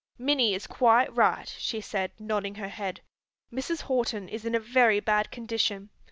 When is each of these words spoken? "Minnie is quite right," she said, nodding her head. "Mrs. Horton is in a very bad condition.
"Minnie 0.17 0.55
is 0.55 0.65
quite 0.65 1.15
right," 1.15 1.47
she 1.59 1.79
said, 1.79 2.09
nodding 2.17 2.55
her 2.55 2.69
head. 2.69 3.01
"Mrs. 3.53 3.81
Horton 3.83 4.27
is 4.27 4.45
in 4.47 4.55
a 4.55 4.59
very 4.59 4.99
bad 4.99 5.29
condition. 5.29 5.91